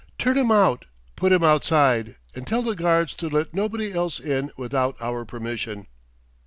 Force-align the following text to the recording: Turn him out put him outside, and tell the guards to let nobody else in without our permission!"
Turn 0.17 0.35
him 0.35 0.49
out 0.49 0.85
put 1.15 1.31
him 1.31 1.43
outside, 1.43 2.15
and 2.33 2.47
tell 2.47 2.63
the 2.63 2.73
guards 2.73 3.13
to 3.13 3.29
let 3.29 3.53
nobody 3.53 3.91
else 3.93 4.19
in 4.19 4.49
without 4.57 4.99
our 4.99 5.25
permission!" 5.25 5.85